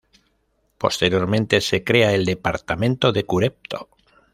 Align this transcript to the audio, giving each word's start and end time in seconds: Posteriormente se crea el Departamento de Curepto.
Posteriormente 0.79 1.61
se 1.61 1.83
crea 1.83 2.15
el 2.15 2.25
Departamento 2.25 3.11
de 3.11 3.23
Curepto. 3.23 3.87